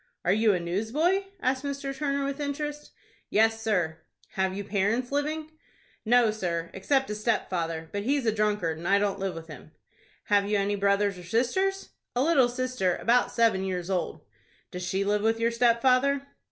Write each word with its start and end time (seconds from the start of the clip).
"Are 0.25 0.33
you 0.33 0.51
a 0.55 0.59
newsboy?" 0.59 1.25
asked 1.41 1.63
Mr. 1.63 1.95
Turner, 1.95 2.25
with 2.25 2.39
interest. 2.39 2.89
"Yes, 3.29 3.61
sir." 3.61 3.99
"Have 4.29 4.57
you 4.57 4.63
parents 4.63 5.11
living?" 5.11 5.51
"No, 6.05 6.31
sir, 6.31 6.71
except 6.73 7.11
a 7.11 7.13
stepfather; 7.13 7.87
but 7.91 8.01
he's 8.01 8.25
a 8.25 8.31
drunkard, 8.31 8.79
and 8.79 8.87
I 8.87 8.97
don't 8.97 9.19
live 9.19 9.35
with 9.35 9.45
him." 9.45 9.73
"Have 10.23 10.49
you 10.49 10.57
any 10.57 10.73
brothers 10.75 11.19
or 11.19 11.23
sisters?" 11.23 11.89
"A 12.15 12.23
little 12.23 12.49
sister, 12.49 12.95
about 12.95 13.31
seven 13.31 13.63
years 13.63 13.91
old." 13.91 14.21
"Does 14.71 14.81
she 14.81 15.03
live 15.03 15.21
with 15.21 15.39
your 15.39 15.51
stepfather?" 15.51 16.25